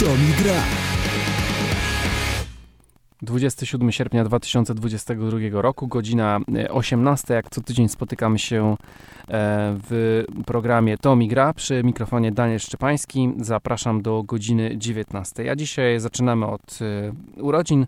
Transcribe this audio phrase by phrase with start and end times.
[0.00, 0.54] Tomi gra.
[3.22, 6.40] 27 sierpnia 2022 roku, godzina
[6.70, 7.34] 18.
[7.34, 8.76] Jak co tydzień spotykamy się e,
[9.88, 13.32] w programie Tomi Gra przy mikrofonie Daniel Szczepański.
[13.40, 15.50] Zapraszam do godziny 19.
[15.50, 16.78] A dzisiaj zaczynamy od
[17.36, 17.86] e, urodzin.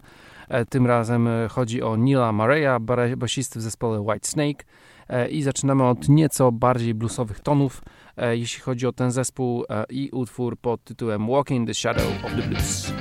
[0.48, 2.80] E, tym razem chodzi o Nila Mareya,
[3.16, 4.64] basisty w zespole White Snake
[5.30, 7.82] i zaczynamy od nieco bardziej bluesowych tonów,
[8.30, 12.92] jeśli chodzi o ten zespół i utwór pod tytułem Walking the Shadow of the Blues.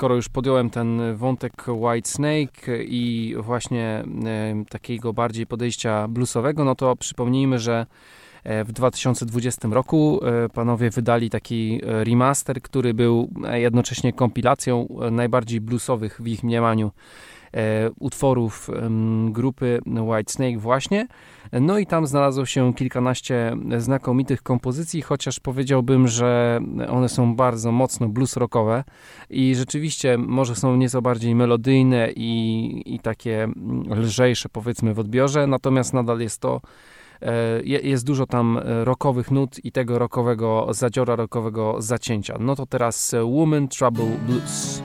[0.00, 4.04] Skoro już podjąłem ten wątek White Snake i właśnie
[4.68, 7.86] takiego bardziej podejścia bluesowego, no to przypomnijmy, że
[8.44, 10.20] w 2020 roku.
[10.54, 17.39] Panowie wydali taki remaster, który był jednocześnie kompilacją najbardziej bluesowych w ich mniemaniu E,
[17.98, 18.70] utworów
[19.30, 21.06] grupy White Snake właśnie.
[21.52, 28.08] No i tam znalazło się kilkanaście znakomitych kompozycji, chociaż powiedziałbym, że one są bardzo mocno
[28.08, 28.84] blues rockowe
[29.30, 33.48] i rzeczywiście może są nieco bardziej melodyjne i, i takie
[33.96, 36.60] lżejsze powiedzmy w odbiorze, natomiast nadal jest to
[37.22, 42.36] e, jest dużo tam rockowych nut i tego rockowego zadziora, rockowego zacięcia.
[42.40, 44.82] No to teraz Woman Trouble Blues.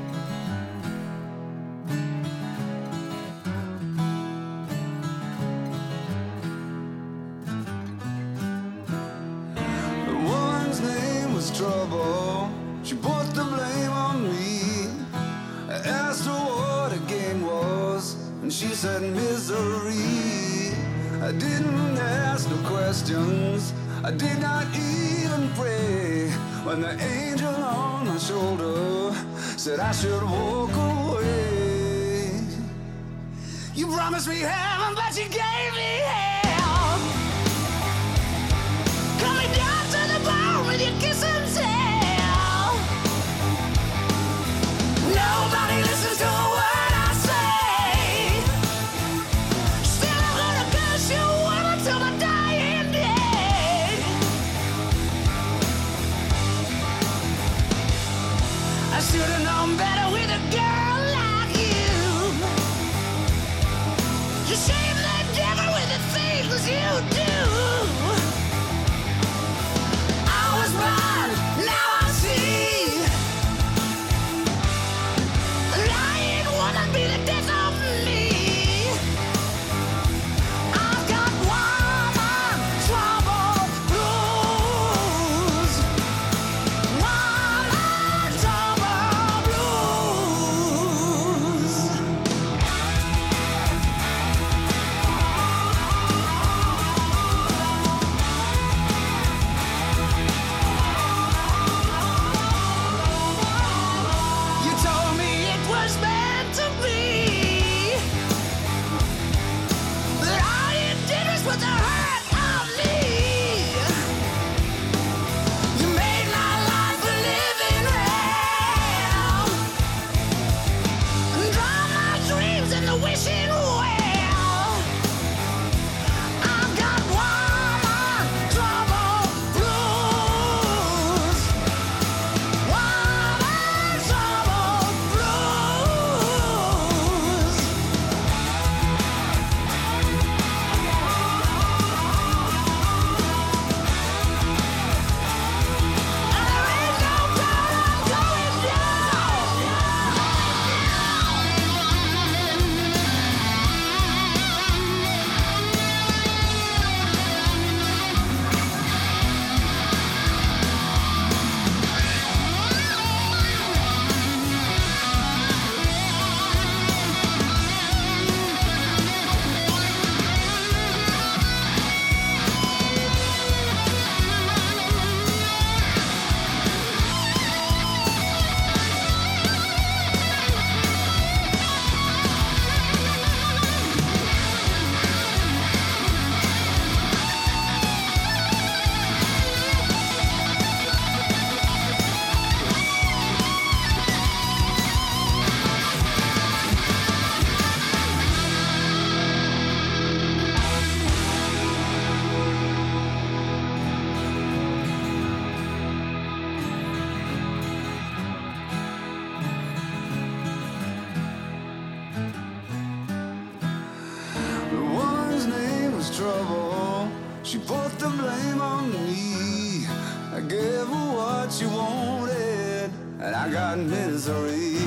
[220.47, 224.77] gave her what she wanted, and I got misery.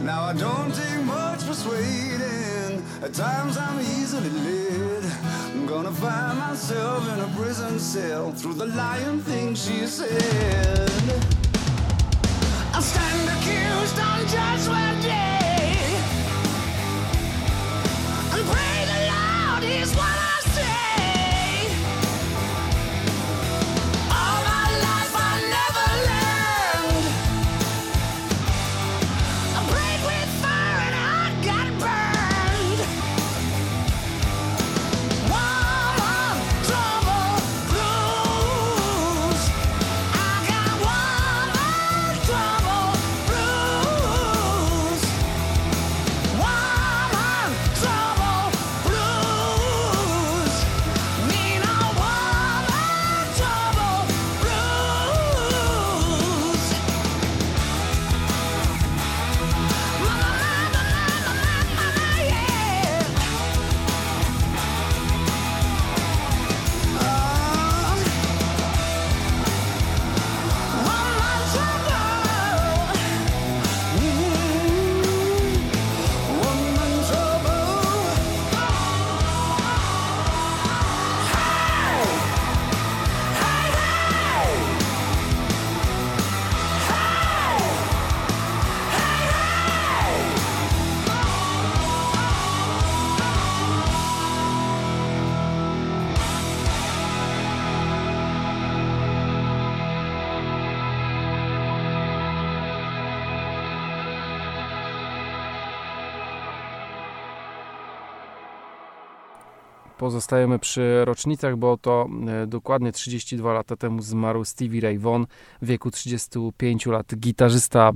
[0.00, 2.82] Now I don't take much persuading.
[3.02, 5.04] At times I'm easily led.
[5.52, 10.90] I'm gonna find myself in a prison cell through the lying things she said.
[12.74, 15.76] I stand accused on judgment day,
[18.34, 20.15] and pray the Lord is.
[109.98, 112.08] Pozostajemy przy rocznicach, bo to
[112.46, 115.26] dokładnie 32 lata temu zmarł Stevie Ray Vaughan
[115.62, 117.14] w wieku 35 lat.
[117.14, 117.90] Gitarzysta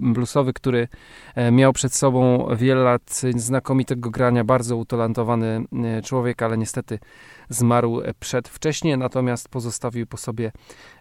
[0.00, 0.88] bluesowy, który
[1.52, 5.64] miał przed sobą wiele lat znakomitego grania, bardzo utalentowany
[6.04, 6.98] człowiek, ale niestety
[7.48, 10.52] zmarł przedwcześnie, natomiast pozostawił po sobie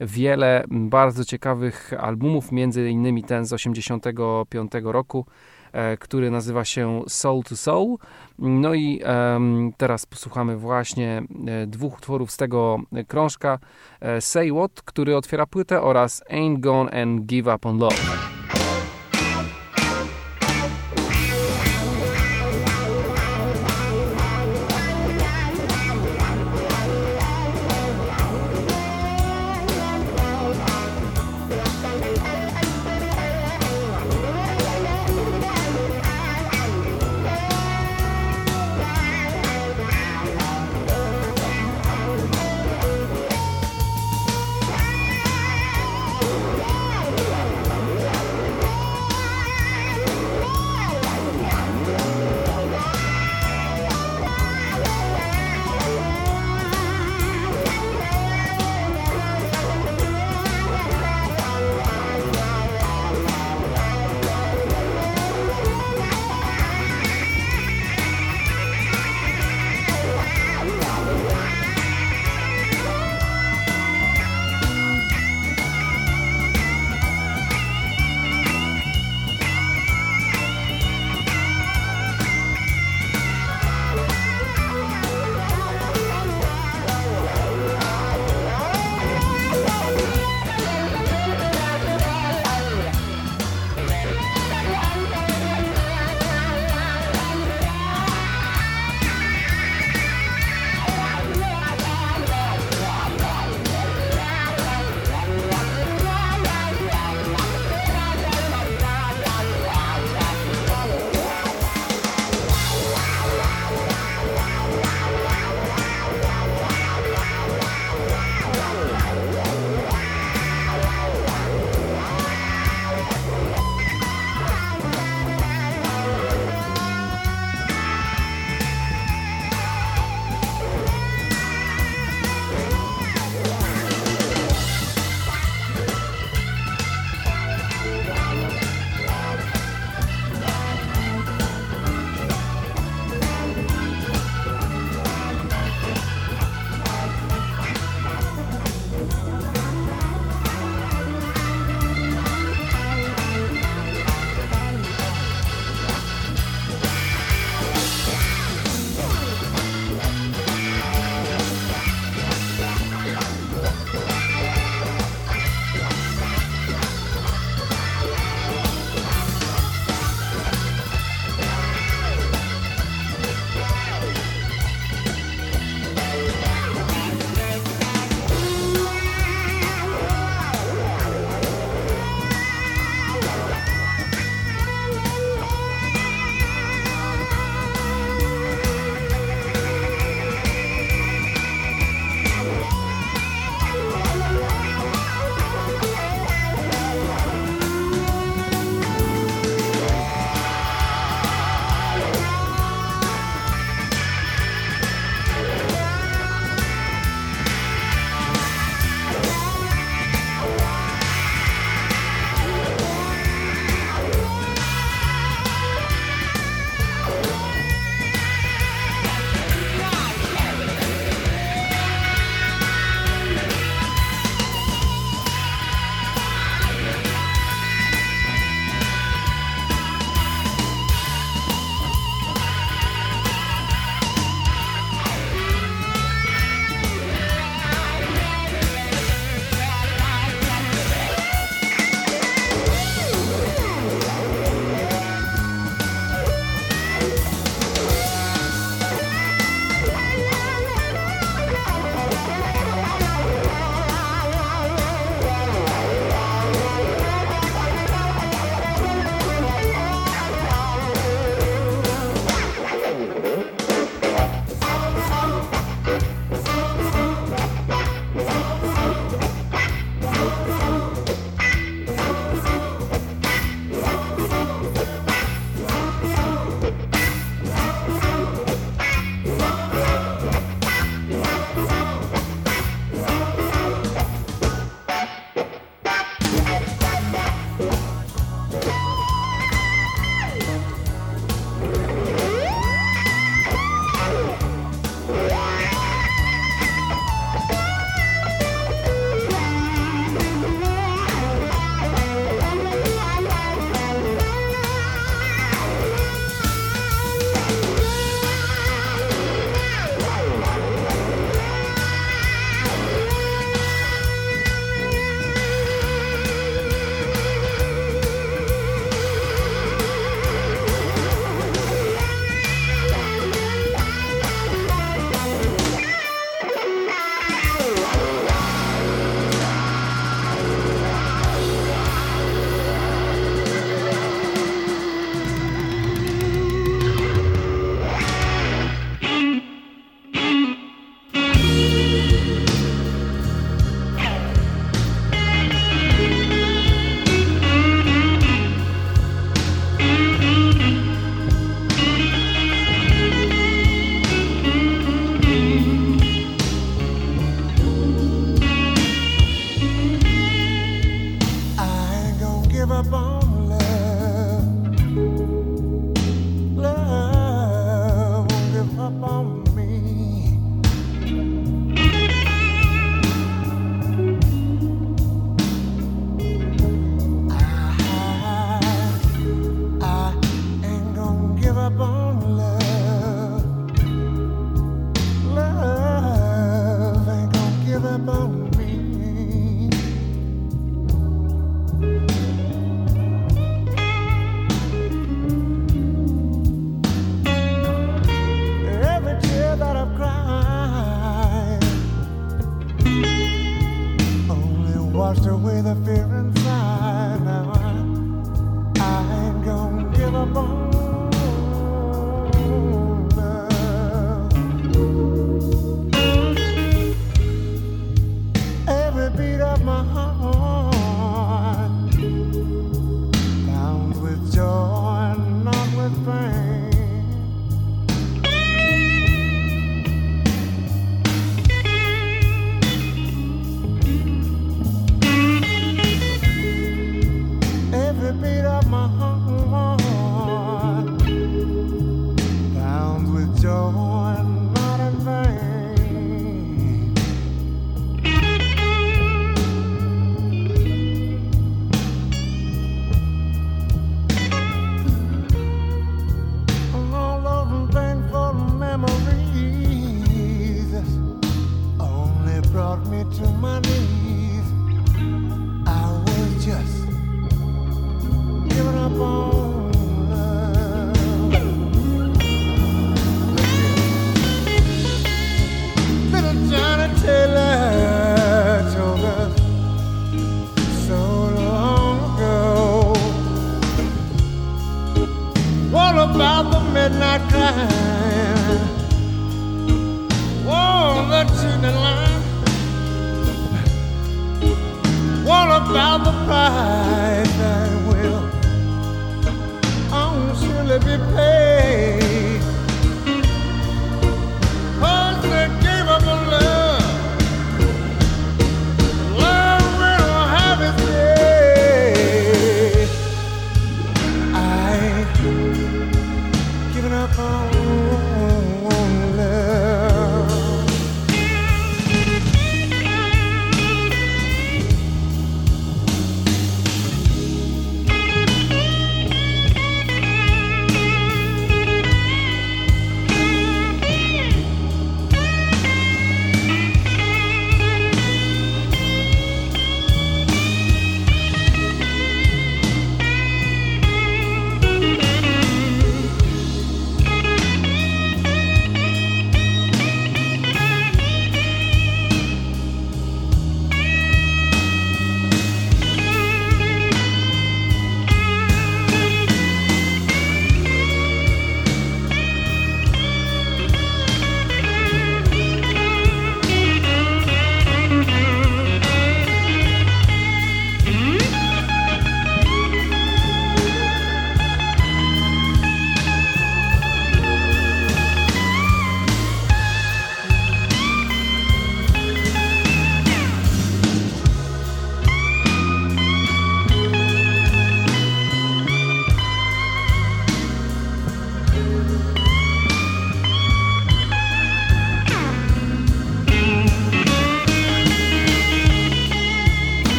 [0.00, 5.63] wiele bardzo ciekawych albumów, między innymi ten z 85 roku, e,
[5.98, 7.98] który nazywa się Soul to Soul.
[8.38, 9.00] No i
[9.76, 12.78] teraz posłuchamy właśnie e, dwóch utworów z tego
[13.08, 13.58] krążka
[14.00, 18.33] e, Say What, który otwiera płytę oraz Ain't Gone and Give Up on Love.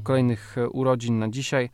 [0.00, 1.70] Do kolejnych e, urodzin na dzisiaj.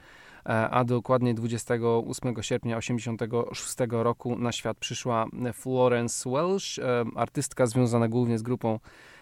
[0.70, 6.80] a dokładnie 28 sierpnia 1986 roku na świat przyszła Florence Welsh,
[7.16, 8.78] artystka związana głównie z grupą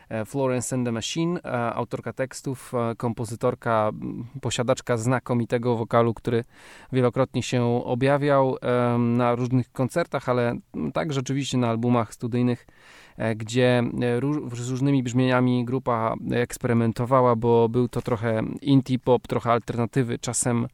[0.09, 3.91] E, Florence and the Machine, e, autorka tekstów, e, kompozytorka,
[4.41, 6.45] posiadaczka znakomitego wokalu, który
[6.93, 8.57] wielokrotnie się objawiał
[8.99, 10.57] na różnych koncertach, ale
[10.93, 12.67] także rzeczywiście na albumach studyjnych,
[13.37, 13.83] gdzie
[14.53, 20.67] z różnymi brzmieniami grupa eksperymentowała, bo był to trochę indie pop, trochę alternatywy, czasem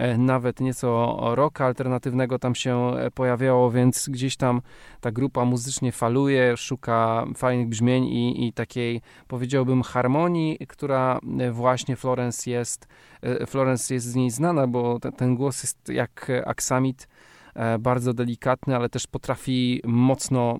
[0.00, 4.62] E, nawet nieco roka alternatywnego tam się e, pojawiało, więc gdzieś tam
[5.00, 11.96] ta grupa muzycznie faluje, szuka fajnych brzmień i, i takiej, powiedziałbym, harmonii, która e, właśnie
[11.96, 12.88] Florence jest,
[13.46, 17.08] Florence jest z niej znana, bo ten, ten głos jest jak aksamit,
[17.80, 20.58] bardzo delikatny, ale też potrafi mocno,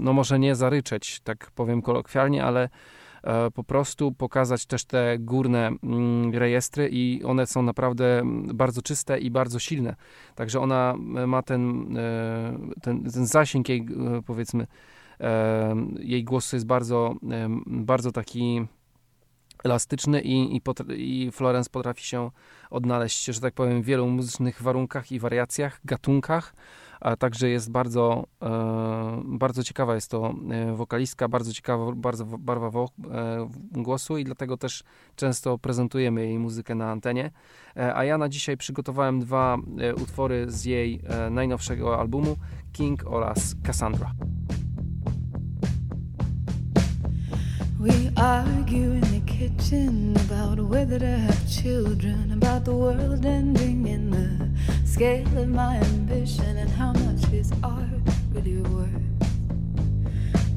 [0.00, 2.68] no może nie zaryczeć, tak powiem kolokwialnie, ale
[3.22, 8.22] E, po prostu pokazać też te górne mm, rejestry i one są naprawdę
[8.54, 9.96] bardzo czyste i bardzo silne.
[10.34, 13.86] Także ona e, ma ten, e, ten, ten zasięg jej,
[14.26, 14.66] powiedzmy,
[16.00, 17.14] jej głos jest bardzo,
[17.66, 18.66] bardzo taki
[19.64, 20.62] elastyczny i, i,
[20.96, 22.30] i Florence potrafi się
[22.70, 26.54] odnaleźć, że tak powiem, w wielu muzycznych warunkach i wariacjach, gatunkach
[27.00, 32.70] a także jest bardzo, e, bardzo ciekawa jest to e, wokalistka, bardzo ciekawa bardzo barwa
[32.70, 34.84] wo, e, głosu i dlatego też
[35.16, 37.30] często prezentujemy jej muzykę na antenie.
[37.94, 39.56] A ja na dzisiaj przygotowałem dwa
[40.02, 42.36] utwory z jej najnowszego albumu
[42.72, 44.12] King oraz Cassandra.
[47.80, 54.10] We argue in the kitchen about whether to have children, about the world ending in
[54.10, 54.50] the
[54.84, 57.84] scale of my ambition, and how much is art
[58.32, 58.90] really worth.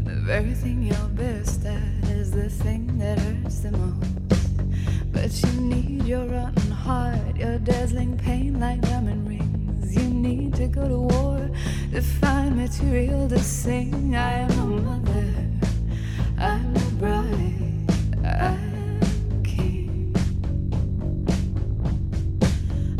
[0.04, 5.14] The very thing you're best at is the thing that hurts the most.
[5.14, 9.96] But you need your rotten heart, your dazzling pain like diamond rings.
[9.96, 11.52] You need to go to war
[11.92, 14.16] to find material to sing.
[14.16, 15.61] I am a mother.
[16.42, 17.92] I'm a bride.
[18.26, 20.16] I'm king.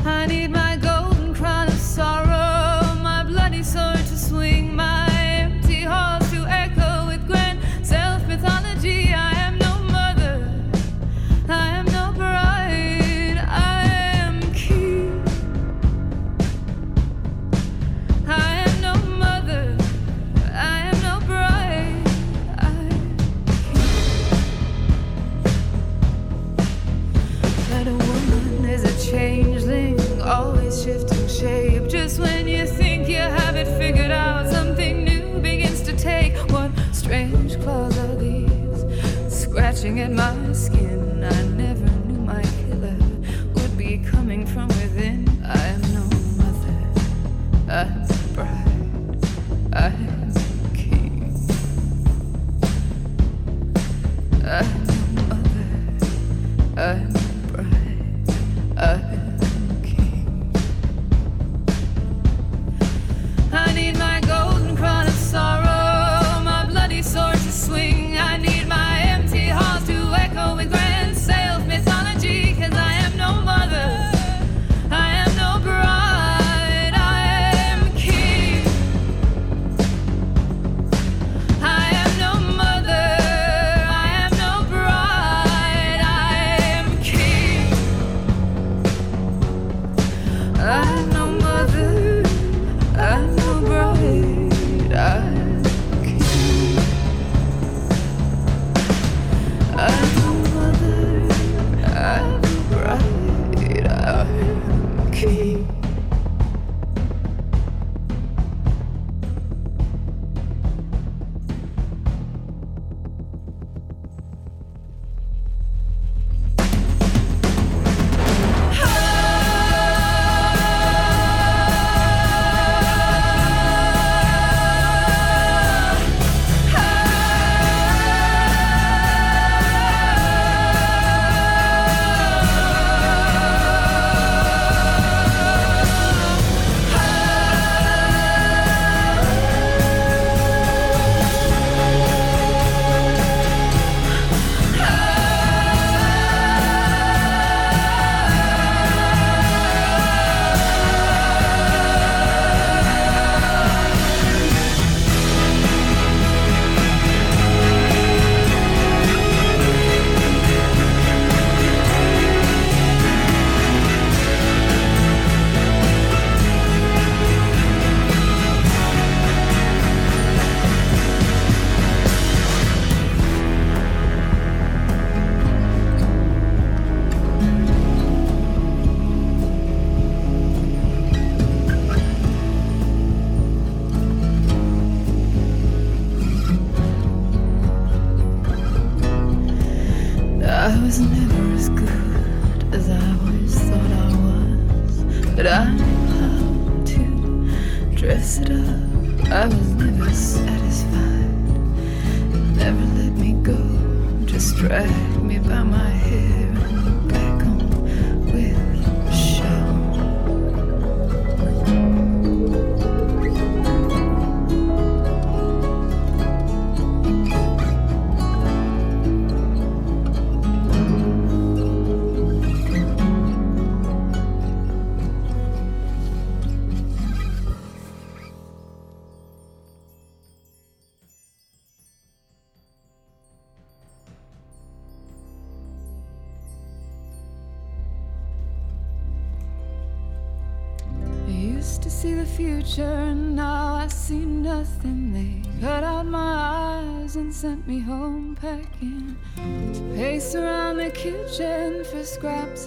[0.06, 4.01] I need my golden crown of sorrow, my bloody sword
[32.22, 36.36] when you think you have it figured out, something new begins to take.
[36.52, 38.86] What strange claws are these?
[39.30, 40.91] Scratching at my skin.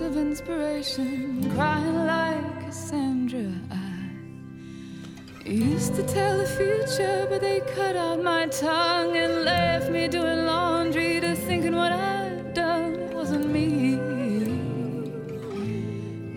[0.04, 3.50] of inspiration, crying like Cassandra.
[3.70, 10.08] I used to tell the future, but they cut out my tongue and left me
[10.08, 13.94] doing laundry to thinking what I'd done wasn't me.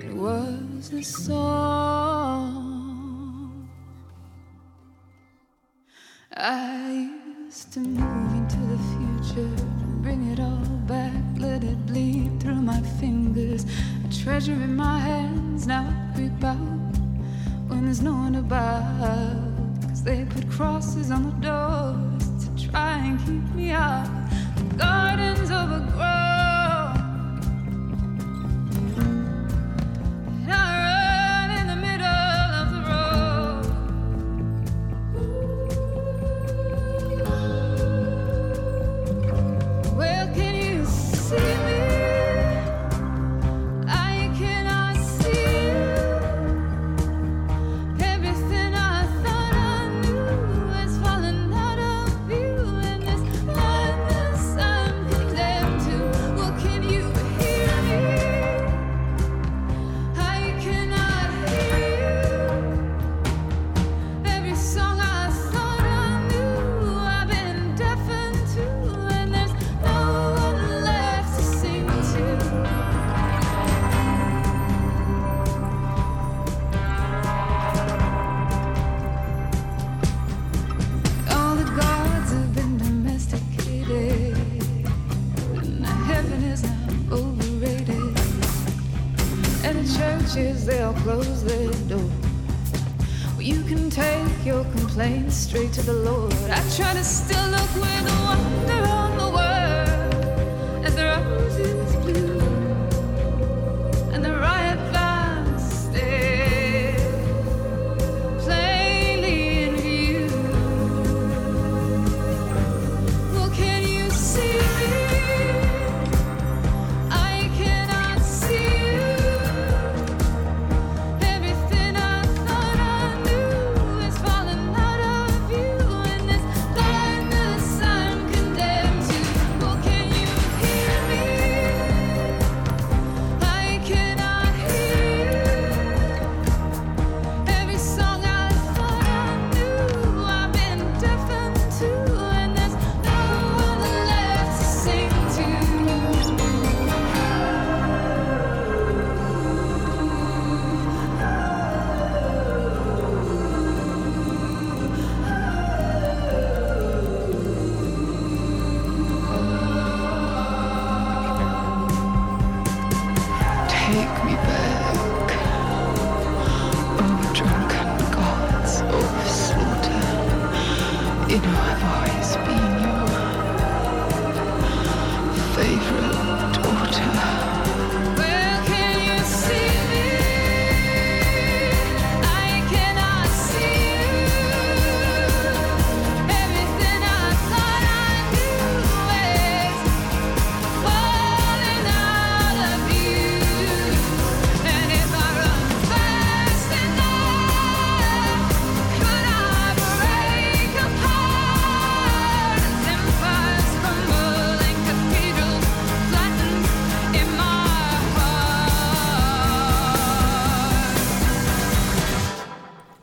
[0.06, 2.48] It was a song.
[6.36, 7.10] I
[7.46, 9.56] used to move into the future,
[10.02, 15.68] bring it all back, let it bleed through my fingers a treasure in my hands.
[15.68, 16.58] Now I creep out
[17.68, 19.88] when there's no one about.
[19.88, 24.10] Cause they put crosses on the doors to try and keep me out.
[24.58, 26.17] The gardens overgrown.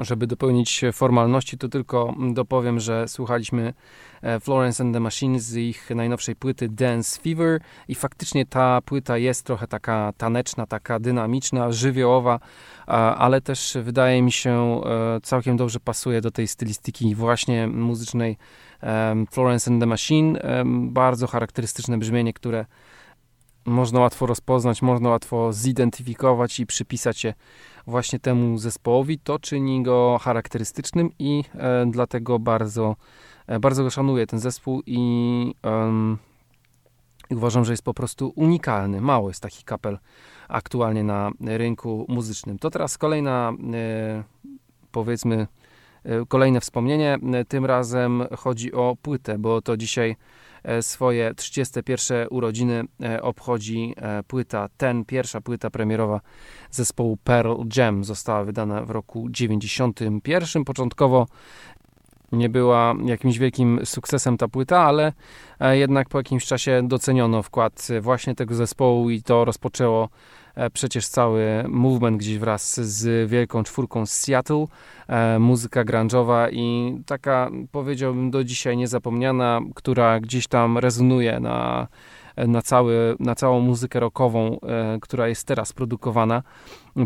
[0.01, 3.75] żeby dopełnić formalności, to tylko dopowiem, że słuchaliśmy
[4.23, 9.19] e, Florence and the Machine z ich najnowszej płyty Dance Fever i faktycznie ta płyta
[9.19, 12.41] jest trochę taka taneczna, taka dynamiczna, żywiołowa,
[13.17, 18.37] ale też wydaje mi się e, całkiem dobrze pasuje do tej stylistyki właśnie muzycznej
[19.31, 20.41] Florence and the Machine.
[20.91, 22.67] Bardzo charakterystyczne brzmienie, które
[23.67, 27.35] można łatwo rozpoznać, można łatwo zidentyfikować i przypisać je
[27.87, 29.19] właśnie temu zespołowi.
[29.19, 32.97] To czyni go charakterystycznym i e, dlatego bardzo,
[33.47, 36.19] e, bardzo go szanuję, ten zespół i um,
[37.31, 39.01] uważam, że jest po prostu unikalny.
[39.01, 39.99] Mało jest takich kapel
[40.49, 42.59] aktualnie na rynku muzycznym.
[42.59, 44.25] To teraz kolejna, e,
[44.93, 45.47] powiedzmy,
[46.05, 47.19] e, kolejne wspomnienie.
[47.49, 50.17] Tym razem chodzi o płytę, bo to dzisiaj E,
[50.83, 56.21] swoje 31 urodziny e, obchodzi e, płyta Ten, pierwsza płyta premierowa
[56.71, 58.05] zespołu Pearl Jam.
[58.05, 60.65] Została wydana w roku 91.
[60.65, 61.27] Początkowo
[62.33, 65.13] nie była jakimś wielkim sukcesem ta płyta, ale
[65.61, 71.65] jednak po jakimś czasie doceniono wkład właśnie tego zespołu i to rozpoczęło E, przecież cały
[71.69, 74.65] movement gdzieś wraz z wielką czwórką z Seattle,
[75.09, 81.89] e, muzyka grunge'owa i taka powiedziałbym do dzisiaj niezapomniana, która gdzieś tam rezonuje na,
[82.37, 86.43] na, cały, na całą muzykę rockową, e, która jest teraz produkowana.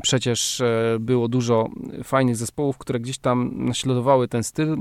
[0.03, 0.63] Przecież
[1.01, 1.69] było dużo
[2.05, 4.77] fajnych zespołów, które gdzieś tam naśladowały ten styl,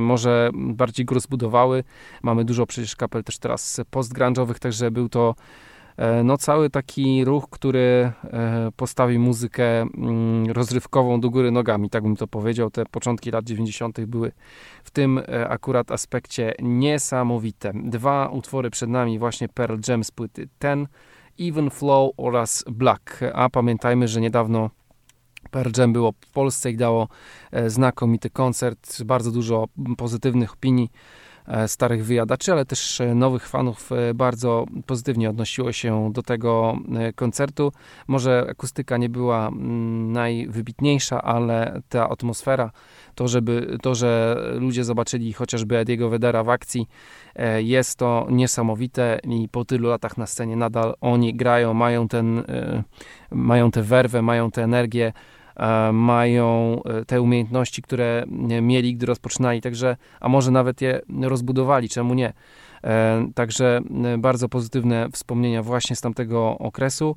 [0.00, 1.84] może bardziej go rozbudowały.
[2.22, 5.75] Mamy dużo przecież kapel też teraz postgrunge'owych, także był to E,
[6.24, 12.16] no cały taki ruch, który e, postawi muzykę mm, rozrywkową do góry nogami, tak bym
[12.16, 12.70] to powiedział.
[12.70, 14.00] Te początki lat 90.
[14.00, 14.32] były
[14.84, 17.72] w tym e, akurat aspekcie niesamowite.
[17.74, 20.86] Dwa utwory przed nami, właśnie Pearl Jam z płyty Ten,
[21.40, 23.20] Even Flow oraz Black.
[23.34, 24.70] A pamiętajmy, że niedawno
[25.50, 27.08] Pearl Jam było w Polsce i dało
[27.66, 31.25] znakomity koncert, bardzo dużo pozytywnych opinii E,
[31.66, 36.78] starych wyjadaczy, ale też e, nowych fanów e, bardzo pozytywnie odnosiło się do tego
[37.14, 37.72] koncertu.
[38.06, 42.70] Może akustyka nie była mm, najwybitniejsza, ale ta atmosfera,
[43.14, 46.88] to, żeby, to że ludzie zobaczyli chociażby Ediego Vedera w akcji,
[47.58, 52.42] jest to niesamowite i po tylu latach na scenie nadal oni grają, mają ten,
[53.30, 55.12] mają tę werwę, mają tę energię, E,
[55.92, 58.24] mają e, te umiejętności, które
[58.62, 62.32] mieli, gdy rozpoczynali, także, a może nawet je rozbudowali, czemu nie.
[62.84, 63.80] E, także
[64.18, 67.16] bardzo pozytywne wspomnienia właśnie z tamtego okresu.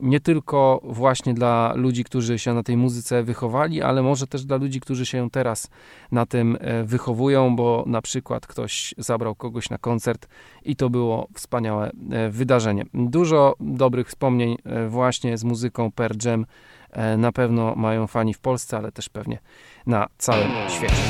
[0.00, 4.56] Nie tylko właśnie dla ludzi, którzy się na tej muzyce wychowali, ale może też dla
[4.56, 5.70] ludzi, którzy się teraz
[6.12, 10.28] na tym wychowują, bo na przykład ktoś zabrał kogoś na koncert
[10.64, 11.90] i to było wspaniałe
[12.30, 12.84] wydarzenie.
[12.94, 14.56] Dużo dobrych wspomnień
[14.88, 16.77] właśnie z muzyką Per Jam E,
[17.18, 19.38] na pewno mają fani w Polsce, ale też pewnie
[19.86, 21.02] na całym świecie.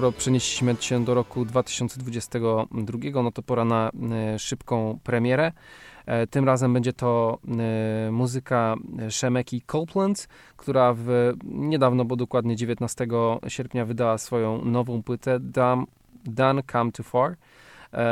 [0.00, 5.52] Skoro przenieśliśmy się do roku 2022, no to pora na e, szybką premierę.
[6.06, 7.38] E, Tym razem będzie to
[8.08, 8.74] e, muzyka
[9.10, 13.06] Shemeki Copeland, która w, niedawno, bo dokładnie 19
[13.48, 15.40] sierpnia wydała swoją nową płytę
[16.24, 17.36] Done Come Too Far.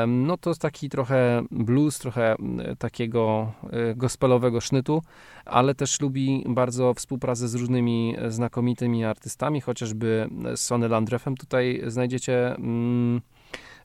[0.06, 2.36] No to taki trochę blues, trochę
[2.78, 5.02] takiego e, gospelowego sznytu,
[5.44, 11.82] ale też lubi bardzo współpracę z różnymi e, znakomitymi artystami, chociażby z Sonny Landrefem tutaj
[11.86, 13.20] znajdziecie mm,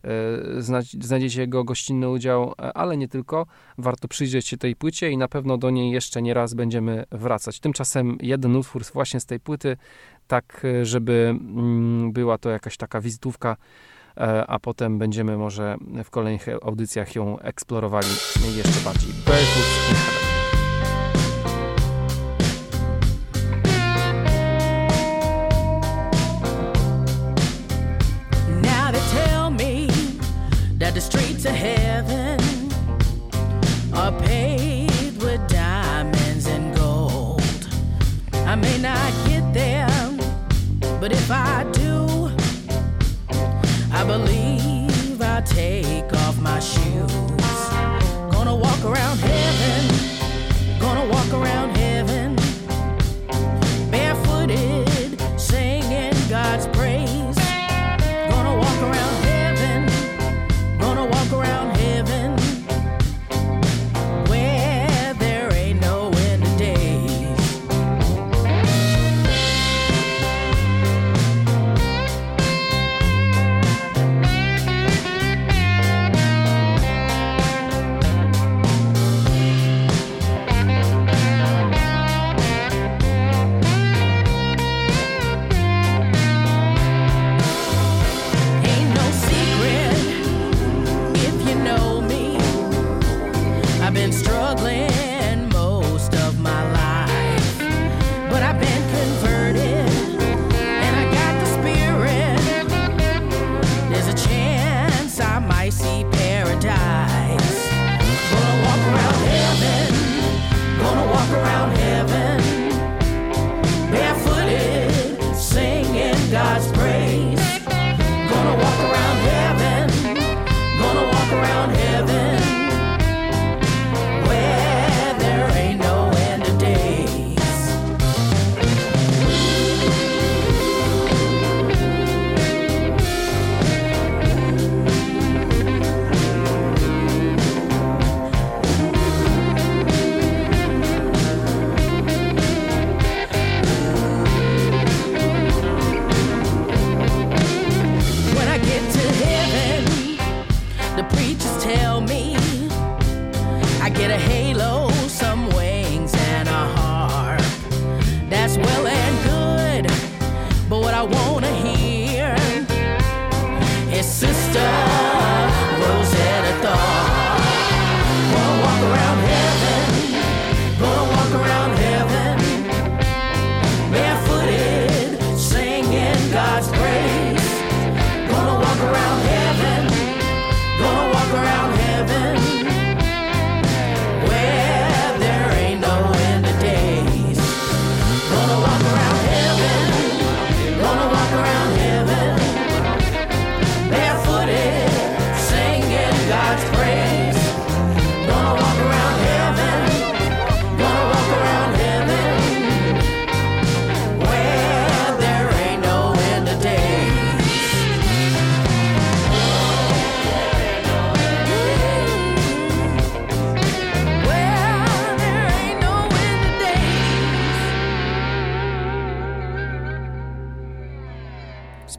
[0.04, 3.46] e, zna- znajdziecie jego gościnny udział, e, ale nie tylko.
[3.78, 7.60] Warto przyjrzeć się tej płycie i na pewno do niej jeszcze nie raz będziemy wracać.
[7.60, 9.78] Tymczasem jeden utwór właśnie z tej płyty,
[10.28, 13.93] tak e, żeby mm, była to jakaś taka wizytówka e,
[14.48, 18.08] a potem będziemy może w kolejnych audycjach ją eksplorowali
[18.56, 19.10] jeszcze bardziej.
[30.94, 32.40] The streets of heaven
[33.96, 37.42] are paved with diamonds and gold.
[38.46, 39.90] I may not get there,
[41.00, 41.66] but if I
[44.04, 46.83] I believe I'll take off my shoes.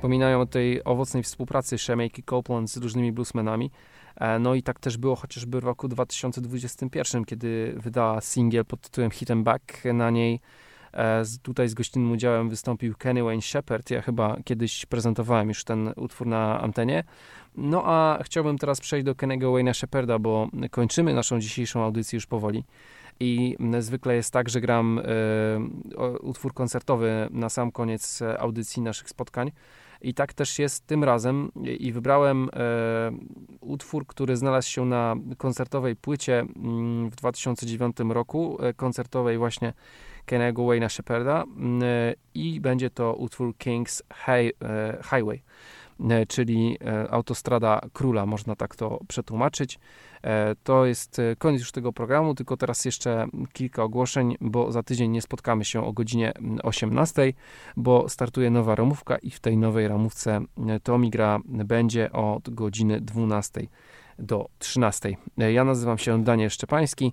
[0.05, 3.71] Wspominają o tej owocnej współpracy Shemaki Copeland z różnymi bluesmenami.
[4.17, 9.11] E, No i tak też było chociażby w roku 2021, kiedy wydała singiel pod tytułem
[9.11, 9.85] Hit and Back.
[9.95, 10.41] Na niej
[10.93, 13.91] e, tutaj z gościnnym udziałem wystąpił Kenny Wayne Shepherd.
[13.91, 17.05] Ja chyba kiedyś prezentowałem już ten utwór na antenie.
[17.57, 22.27] No a chciałbym teraz przejść do Kennego Wayne'a Shepherda, bo kończymy naszą dzisiejszą audycję już
[22.27, 22.65] powoli.
[23.21, 25.01] I zwykle jest tak, że gram
[25.97, 29.51] o- utwór koncertowy na sam koniec audycji naszych spotkań.
[30.05, 31.51] I tak też jest tym razem.
[31.79, 33.11] I wybrałem e,
[33.61, 39.73] utwór, który znalazł się na koncertowej płycie mm, w 2009 roku, e, koncertowej właśnie
[40.25, 41.43] Kennego Wayne'a Shepherda.
[41.57, 45.43] mm, e, I będzie to utwór King's Hi- e, Highway.
[46.01, 49.79] E, czyli e, autostrada króla, można tak to przetłumaczyć.
[50.23, 55.11] E, to jest koniec już tego programu, tylko teraz jeszcze kilka ogłoszeń, bo za tydzień
[55.11, 57.33] nie spotkamy się o godzinie mm, 18,
[57.77, 60.41] bo startuje nowa ramówka i w tej nowej ramówce
[60.83, 63.61] Tomi gra będzie od godziny 12
[64.19, 65.17] do 13.
[65.37, 67.13] Ja nazywam się Daniel Szczepański.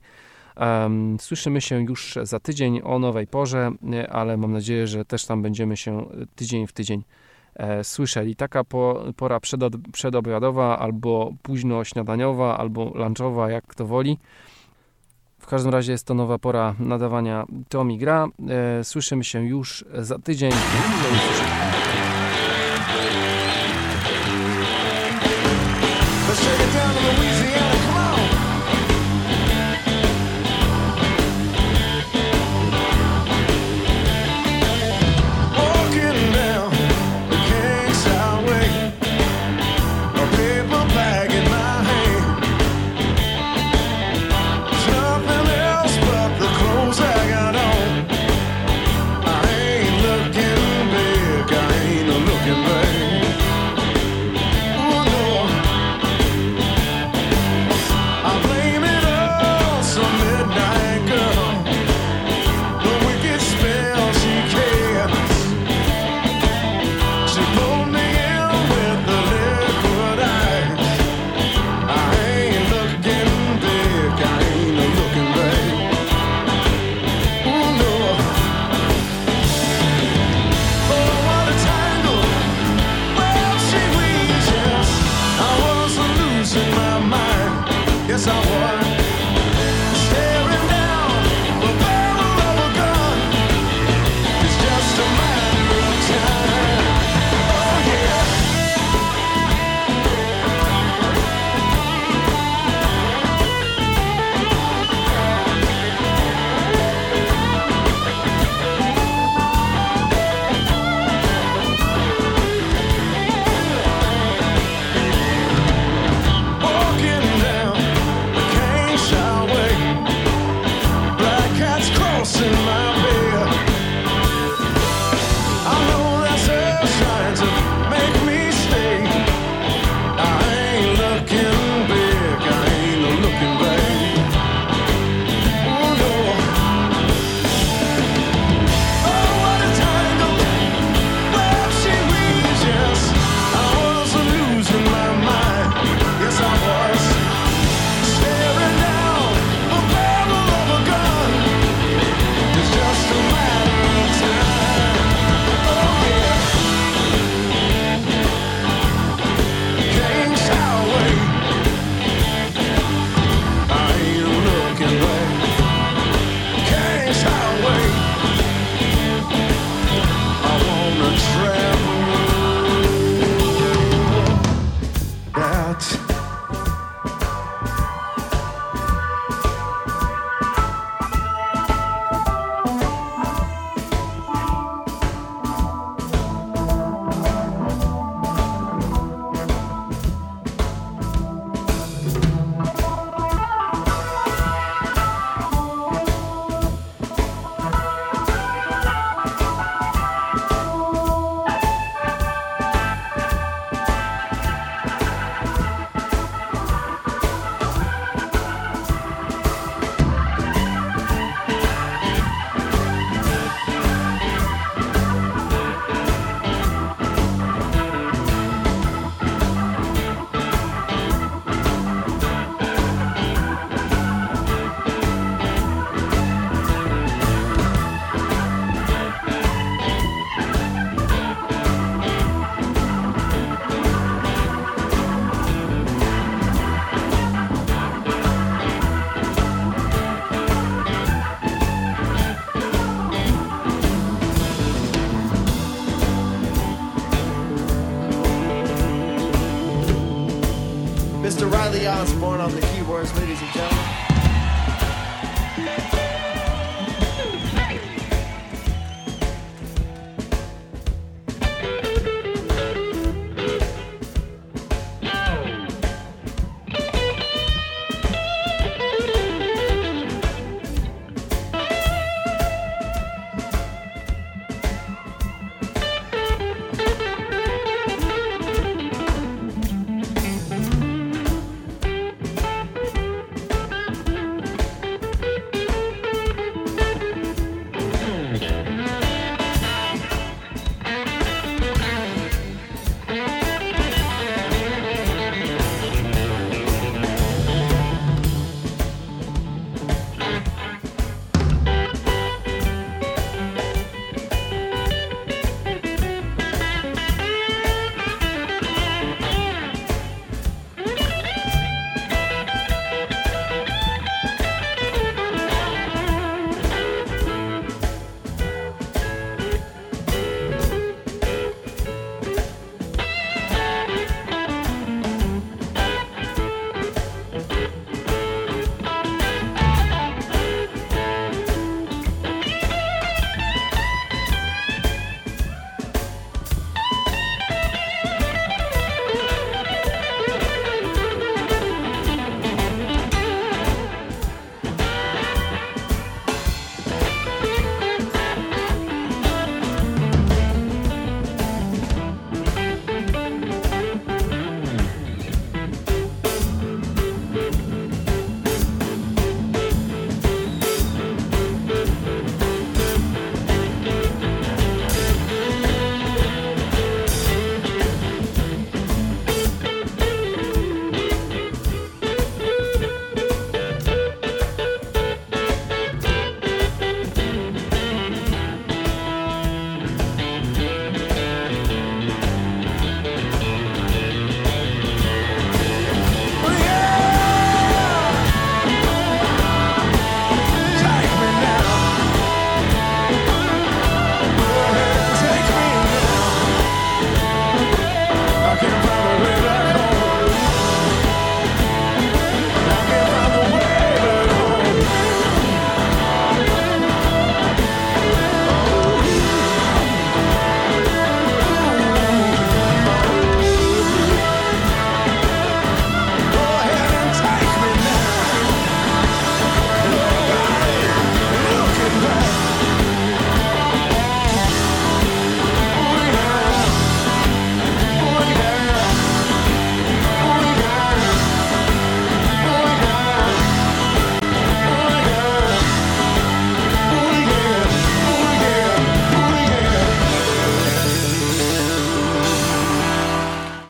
[1.19, 3.71] Słyszymy się już za tydzień o nowej porze,
[4.09, 6.05] ale mam nadzieję, że też tam będziemy się
[6.35, 7.03] tydzień w tydzień
[7.55, 8.35] E, słyszeli.
[8.35, 8.63] Taka
[9.15, 9.39] pora
[9.91, 14.17] przedobiadowa albo późno śniadaniowa, albo lunchowa, jak kto woli.
[15.39, 18.27] W każdym razie jest to nowa pora nadawania Tomi Gra.
[18.49, 20.51] E, słyszymy się już za tydzień.